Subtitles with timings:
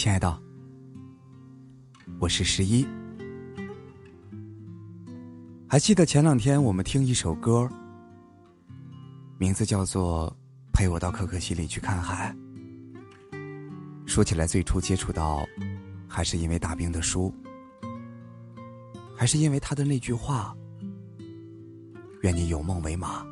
[0.00, 0.34] 亲爱的，
[2.18, 2.86] 我是十一。
[5.68, 7.68] 还记得前两天我们听一首歌，
[9.36, 10.34] 名字叫做
[10.72, 12.34] 《陪我到可可西里去看海》。
[14.06, 15.46] 说起来，最初接触到，
[16.08, 17.30] 还是因为大兵的书，
[19.14, 20.56] 还是因为他的那句话
[22.24, 23.22] ：“愿你有梦为马。”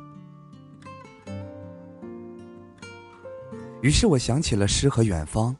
[3.81, 5.55] 于是我想起了诗和远方。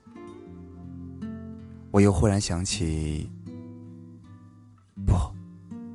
[1.91, 3.29] 我又忽然想起，
[5.07, 5.15] 不，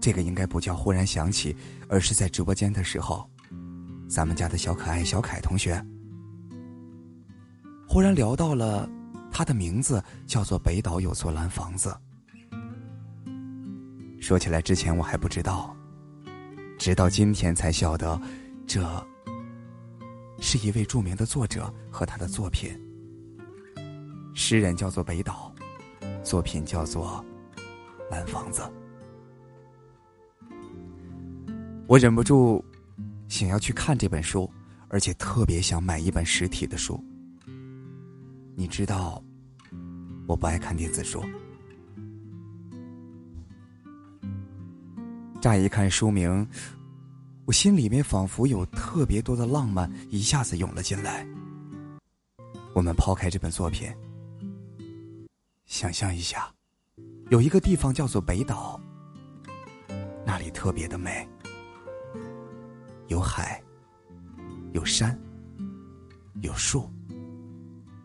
[0.00, 1.56] 这个应该不叫忽然想起，
[1.88, 3.30] 而是在直播间的时候，
[4.08, 5.80] 咱们家的小可爱小凯同学，
[7.88, 8.90] 忽然聊到了
[9.30, 11.96] 他的名字叫做北岛有座蓝房子。
[14.20, 15.76] 说起来，之前我还不知道，
[16.76, 18.20] 直到今天才晓得，
[18.66, 18.82] 这
[20.40, 22.76] 是一位著名的作者和他的作品。
[24.34, 25.53] 诗人叫做北岛。
[26.24, 27.22] 作品叫做
[28.10, 28.62] 《蓝房子》，
[31.86, 32.64] 我忍不住
[33.28, 34.50] 想要去看这本书，
[34.88, 36.98] 而且特别想买一本实体的书。
[38.56, 39.22] 你知道，
[40.26, 41.22] 我不爱看电子书。
[45.42, 46.48] 乍一看书名，
[47.44, 51.26] 我心里面仿佛有特别多的浪漫一下子涌了进来。
[52.74, 53.92] 我们抛开这本作品。
[55.74, 56.48] 想象一下，
[57.30, 58.80] 有一个地方叫做北岛，
[60.24, 61.28] 那里特别的美，
[63.08, 63.60] 有海，
[64.72, 65.18] 有山，
[66.42, 66.88] 有树，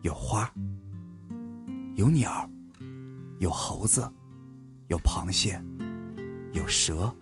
[0.02, 0.52] 有花，
[1.94, 2.50] 有鸟，
[3.38, 4.12] 有猴子，
[4.88, 5.62] 有螃蟹，
[6.52, 7.14] 有蛇，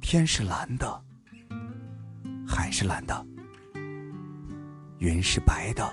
[0.00, 1.04] 天是蓝的，
[2.46, 3.26] 海是蓝的，
[5.00, 5.92] 云是白的。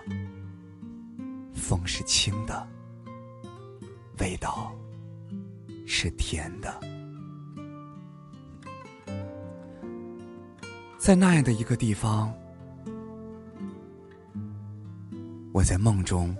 [1.71, 2.67] 风是清的，
[4.19, 4.75] 味道
[5.87, 6.81] 是甜的。
[10.97, 12.29] 在那样的一个地方，
[15.53, 16.35] 我在梦中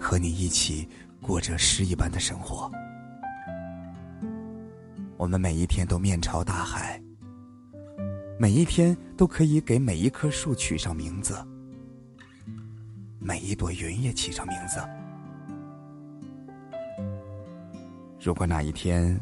[0.00, 0.88] 和你一起
[1.20, 2.72] 过着诗一般的生活。
[5.18, 6.98] 我们每一天都面朝大海，
[8.38, 11.36] 每一天都可以给每一棵树取上名字。
[13.28, 14.80] 每一朵云也起上名字。
[18.18, 19.20] 如果哪一天，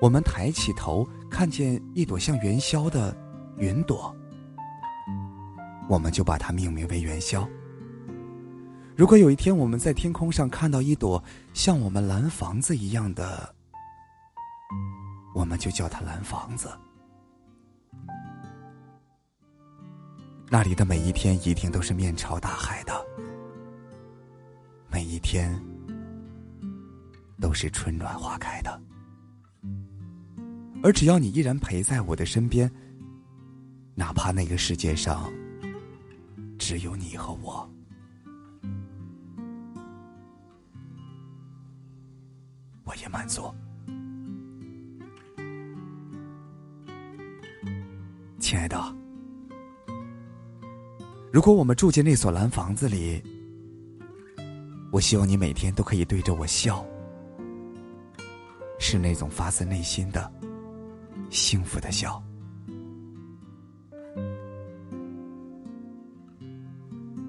[0.00, 3.12] 我们抬起头看见一朵像元宵的
[3.56, 4.14] 云朵，
[5.88, 7.44] 我们就把它命名为元宵。
[8.94, 11.20] 如果有一天我们在天空上看到一朵
[11.52, 13.52] 像我们蓝房子一样的，
[15.34, 16.70] 我们就叫它蓝房子。
[20.50, 22.92] 那里的每一天一定都是面朝大海的，
[24.90, 25.54] 每一天
[27.38, 28.80] 都是春暖花开的。
[30.82, 32.70] 而只要你依然陪在我的身边，
[33.94, 35.30] 哪怕那个世界上
[36.58, 37.68] 只有你和我，
[42.84, 43.52] 我也满足，
[48.40, 49.07] 亲爱的。
[51.30, 53.22] 如果我们住进那所蓝房子里，
[54.90, 56.82] 我希望你每天都可以对着我笑，
[58.78, 60.32] 是那种发自内心的
[61.28, 62.22] 幸福的笑。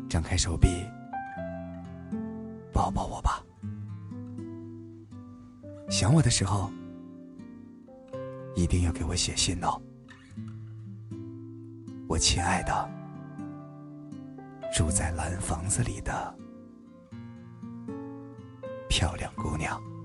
[0.08, 0.70] 张开手臂，
[2.72, 3.44] 抱抱我吧。
[5.90, 6.72] 想我的时候，
[8.56, 9.80] 一定要给我写信哦，
[12.08, 12.99] 我亲爱的。
[14.72, 16.36] 住在蓝房子里的
[18.88, 19.99] 漂亮姑娘。